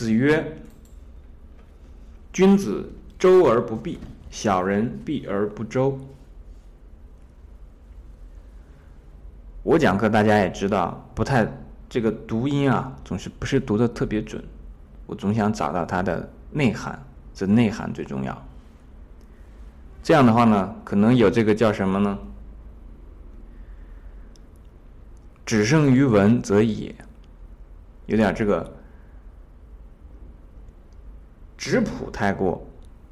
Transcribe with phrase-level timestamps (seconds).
[0.00, 0.56] 子曰
[2.32, 3.98] ：“君子周而不避，
[4.30, 6.00] 小人避而不周。”
[9.62, 11.46] 我讲课大家也知道，不太
[11.86, 14.42] 这个读音啊，总是不是读的特别准。
[15.04, 16.98] 我总想找到它的内涵，
[17.34, 18.46] 这内涵最重要。
[20.02, 22.18] 这样的话呢，可能有这个叫什么呢？
[25.44, 26.94] 只胜于文则也，
[28.06, 28.79] 有点这个
[31.60, 32.66] 质朴太过，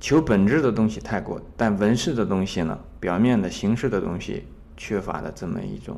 [0.00, 4.44] 求本质的东西太过，但文饰的东西呢，表面的形式的东西
[4.76, 5.96] 缺乏的这么一种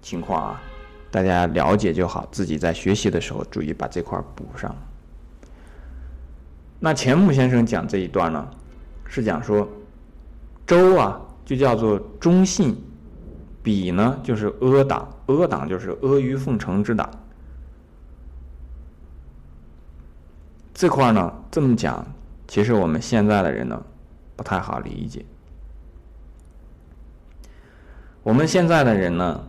[0.00, 0.62] 情况啊，
[1.10, 4.72] 大家了解就好，自己在学习的时候注意把这块补上。
[6.78, 8.48] 那钱穆先生讲这一段呢，
[9.08, 9.68] 是讲说
[10.64, 12.76] 周啊，就叫做忠信。
[13.60, 17.10] 比呢，就是阿党，阿党就是阿谀奉承之党。
[20.80, 22.06] 这块呢，这么讲，
[22.48, 23.82] 其实我们现在的人呢，
[24.34, 25.22] 不太好理解。
[28.22, 29.46] 我们现在的人呢，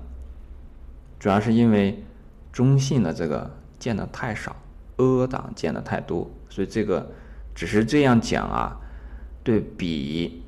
[1.17, 2.03] 主要是因为
[2.51, 4.53] 中信的这个见的太少，
[4.97, 7.09] 阿党见的太多，所以这个
[7.55, 8.77] 只是这样讲啊。
[9.41, 10.43] 对比，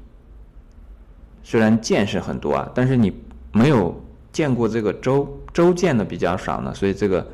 [1.43, 3.23] 虽然见识很多啊，但是你。
[3.53, 7.25] 没有见过这个周，周见的比较少呢，所以这个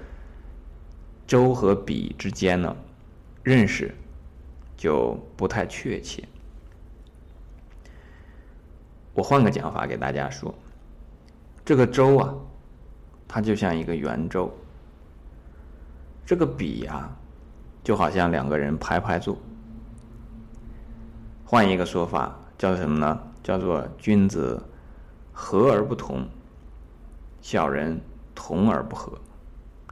[1.25, 2.75] 周和比之间呢，
[3.43, 3.93] 认识
[4.77, 6.23] 就不太确切。
[9.13, 10.53] 我换个讲法给大家说，
[11.65, 12.33] 这个周啊，
[13.27, 14.51] 它就像一个圆周，
[16.25, 17.15] 这个比啊，
[17.83, 19.37] 就好像两个人排排坐。
[21.45, 23.21] 换一个说法叫做什么呢？
[23.43, 24.61] 叫做君子。
[25.41, 26.27] 和而不同，
[27.39, 27.97] 小人
[28.35, 29.17] 同而不和，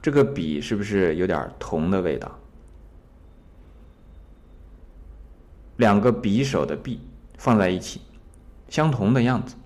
[0.02, 2.38] 这个比是不是有点同的味道？
[5.78, 6.98] 两个匕首的匕
[7.36, 8.02] 放在一起，
[8.68, 9.56] 相同的样子。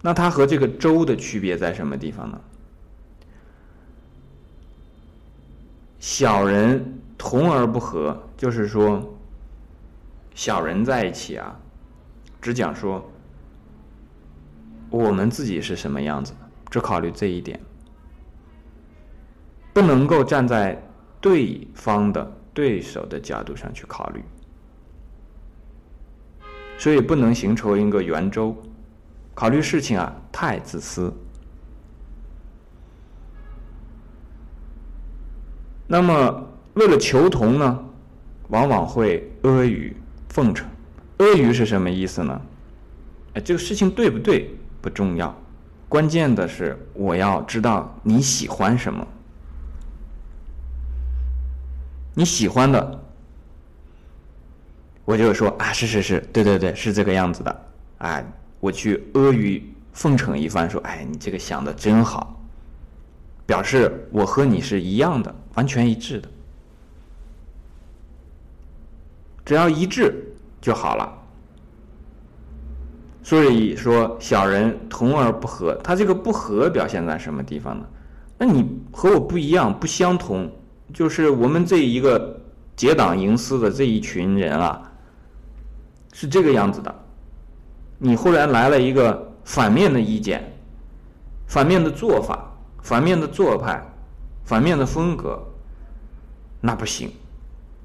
[0.00, 2.40] 那它和这个周的区别在什么地方呢？
[6.00, 9.16] 小人同而不和，就是说，
[10.34, 11.56] 小人在一起啊。
[12.40, 13.08] 只讲说
[14.90, 16.34] 我们自己是什么样子，
[16.68, 17.60] 只考虑这一点，
[19.72, 20.82] 不能够站在
[21.22, 24.22] 对方的对手的角度上去考虑，
[26.76, 28.54] 所以不能形成一个圆周，
[29.32, 31.10] 考虑事情啊太自私。
[35.86, 37.84] 那么为了求同呢，
[38.48, 39.94] 往往会阿谀
[40.28, 40.66] 奉承。
[41.18, 42.40] 阿谀是什么意思呢？
[43.34, 44.50] 哎，这个事情对不对
[44.80, 45.34] 不重要，
[45.88, 49.06] 关键的是我要知道你喜欢什么，
[52.14, 53.04] 你喜欢的，
[55.04, 57.64] 我就说啊，是是是，对对对，是这个样子的，
[57.98, 58.24] 哎，
[58.60, 59.62] 我去阿谀
[59.92, 62.40] 奉承一番，说，哎，你这个想的真好，
[63.46, 66.28] 表示我和你是一样的，完全一致的，
[69.44, 70.28] 只要一致。
[70.62, 71.12] 就好了。
[73.24, 77.84] 所以说，小人同而不和，他这个不和表现在什么地方呢？
[78.38, 80.48] 那你和我不一样，不相同，
[80.92, 82.40] 就是我们这一个
[82.76, 84.92] 结党营私的这一群人啊，
[86.12, 86.94] 是这个样子的。
[87.98, 90.52] 你忽然来了一个反面的意见，
[91.46, 92.52] 反面的做法，
[92.82, 93.82] 反面的做派，
[94.44, 95.42] 反面的风格，
[96.60, 97.10] 那不行。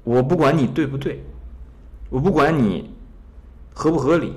[0.04, 1.24] 我不管你对不对。
[2.10, 2.90] 我不管你
[3.74, 4.32] 合不合理，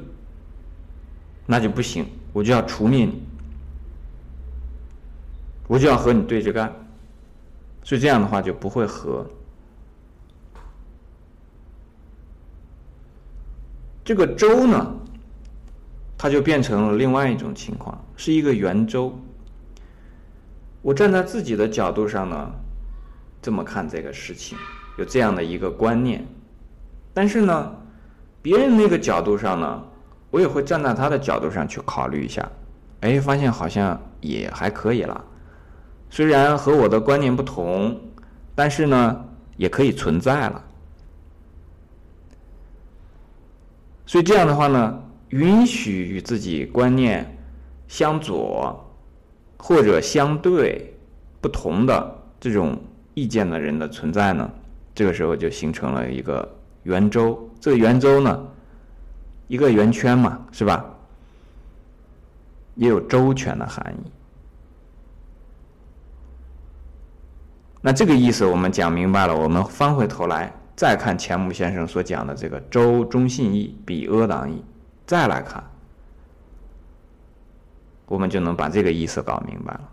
[1.46, 3.24] 那就不行，我就要除灭你，
[5.68, 6.70] 我就要和你对着干，
[7.92, 9.30] 所以这样的话就不会和。
[14.02, 14.96] 这个周呢，
[16.18, 19.14] 它就变成了另外一种情况，是一个圆周。
[20.82, 22.50] 我站在自己的角度上呢，
[23.42, 24.58] 这么看这个事情，
[24.98, 26.26] 有这样的一个观念。
[27.14, 27.76] 但是呢，
[28.42, 29.84] 别人那个角度上呢，
[30.30, 32.50] 我也会站在他的角度上去考虑一下，
[33.02, 35.26] 哎，发现好像也还可以了。
[36.12, 38.00] 虽然和我的观念不同，
[38.54, 39.26] 但是呢，
[39.58, 40.64] 也可以存在了。
[44.06, 47.26] 所以这样的话呢，允许与自己观念
[47.88, 48.80] 相左
[49.58, 50.94] 或者相对
[51.40, 52.78] 不同的这种
[53.16, 54.48] 意见的人的存在呢，
[54.94, 56.48] 这个时候就形成了一个。
[56.84, 58.44] 圆周，这个圆周呢，
[59.48, 60.84] 一个圆圈嘛，是吧？
[62.74, 64.12] 也有周全的含义。
[67.84, 74.64] 那这个意思我们讲明白了，我们翻回头来再看钱穆先生所讲的这个“周中信义，比阿党义”，
[75.08, 75.64] 再来看，
[78.06, 79.90] 我们就能把这个意思搞明白了。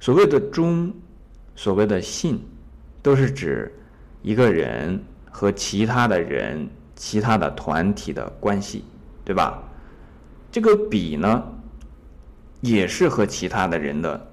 [0.00, 0.92] 所谓的忠，
[1.54, 2.40] 所谓的信，
[3.02, 3.72] 都是指
[4.22, 5.00] 一个人
[5.30, 8.84] 和其他的人、其他的团体的关系，
[9.24, 9.62] 对吧？
[10.50, 11.40] 这个比呢，
[12.62, 14.28] 也是和其他的人的。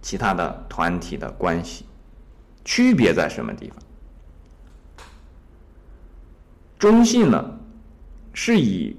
[0.00, 1.84] 其他的团体的关系，
[2.64, 3.78] 区别在什么地方？
[6.78, 7.58] 中信呢，
[8.32, 8.96] 是以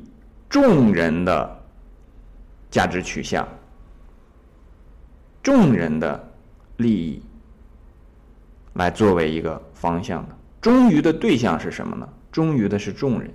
[0.50, 1.64] 众人的
[2.70, 3.48] 价值取向、
[5.42, 6.32] 众人的
[6.78, 7.22] 利益
[8.74, 10.38] 来作为一个方向的。
[10.60, 12.08] 忠于的对象是什么呢？
[12.32, 13.34] 忠于的是众人，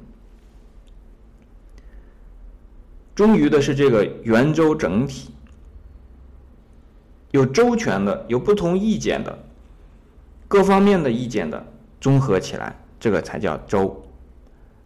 [3.14, 5.34] 忠于的是这个圆周整体。
[7.35, 9.37] 有周全的，有不同意见的，
[10.47, 11.67] 各方面的意见的
[12.01, 14.05] 综合起来，这个才叫周，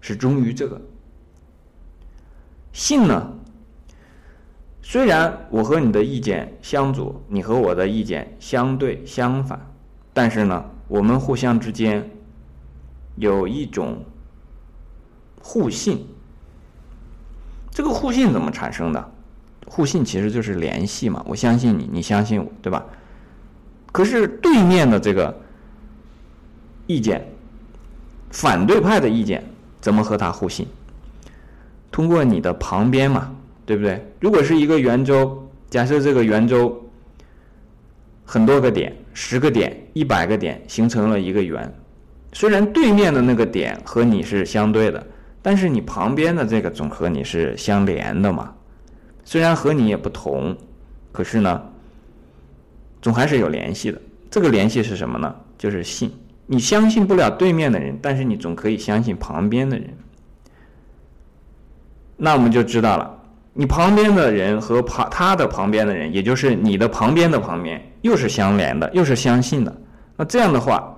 [0.01, 0.81] 是忠于这个。
[2.73, 3.35] 信呢，
[4.81, 9.61] 虽然我和你的意见相左，你和我的意见相对相反，
[10.15, 12.11] 但是呢，我们互相之间
[13.17, 14.03] 有一种
[15.43, 16.07] 互信。
[17.71, 19.13] 这个互信怎么产生的？
[19.71, 22.85] 互信其实就是联系嘛，我相信你，你相信我，对吧？
[23.93, 25.35] 可是对面的这个
[26.87, 27.25] 意见，
[28.31, 29.45] 反对派的意见，
[29.81, 30.67] 怎么和他互信？
[31.91, 33.31] 通过你的旁边嘛，
[33.65, 34.05] 对不对？
[34.21, 36.83] 如果是一个圆周，假设这个圆周
[38.25, 41.73] 很多个点，十个点，一百个点，形成了一个圆。
[42.33, 45.07] 虽然对面的那个点和你是相对的，
[45.41, 48.53] 但是你旁边的这个总和你是相连的嘛。
[49.29, 50.57] 虽然和你也不同，
[51.13, 51.63] 可是呢，
[53.03, 54.01] 总还是有联系的。
[54.31, 55.37] 这个联系是什么呢？
[55.59, 56.11] 就是信。
[56.47, 59.87] 你相信不了对面的人，但是你总可以相信旁边的人。
[62.17, 63.21] 那我们就知道了，
[63.53, 69.81] 你旁边的人和旁他的旁边的人，也就是你的旁边的旁边，又是相连的，又是相信的。
[70.17, 70.91] 那这样的话，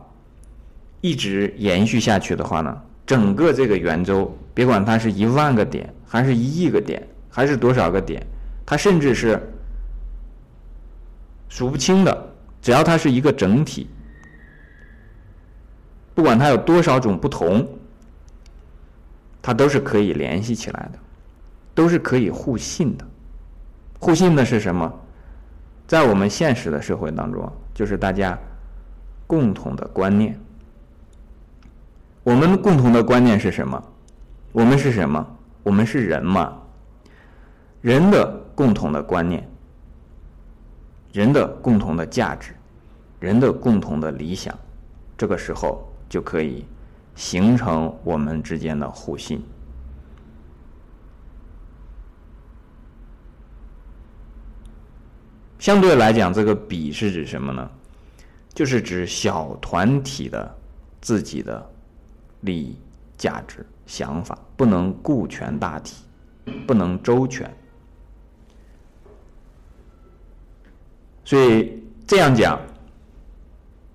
[1.01, 7.05] 一直延续下去的话呢，整个这个圆周，别管它是一万个点，还是一亿个点。
[7.31, 8.27] 还是多少个点？
[8.67, 9.41] 它甚至是
[11.49, 12.27] 数不清的。
[12.63, 13.89] 只要它是一个整体，
[16.15, 17.67] 不管它有多少种不同，
[19.41, 20.99] 它都是可以联系起来的，
[21.75, 23.07] 都是可以互信的。
[23.99, 24.93] 互信的是什么？
[25.87, 28.39] 在我们现实的社会当中，就是大家
[29.27, 30.39] 共同的观念。
[32.23, 33.83] 我们共同的观念是什么？
[34.53, 35.27] 我们是什么？
[35.63, 36.59] 我们是人嘛？
[37.81, 39.49] 人的共同的观念，
[41.13, 42.55] 人的共同的价值，
[43.19, 44.57] 人的共同的理想，
[45.17, 46.67] 这个时候就可以
[47.15, 49.43] 形成我们之间的互信。
[55.59, 57.71] 相对来讲，这个比是指什么呢？
[58.53, 60.59] 就是指小团体的
[61.01, 61.71] 自己的
[62.41, 62.79] 利益、
[63.17, 66.05] 价值、想法，不能顾全大体，
[66.67, 67.51] 不能周全。
[71.31, 72.59] 所以这样讲，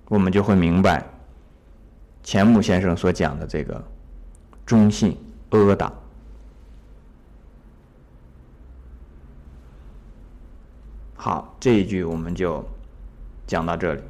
[0.08, 1.04] 我们就会明白
[2.22, 3.84] 钱穆先生所讲的这个
[4.64, 5.14] 中信
[5.50, 5.92] 阿党。
[11.14, 12.64] 好，这一句我们就
[13.46, 14.00] 讲到这里。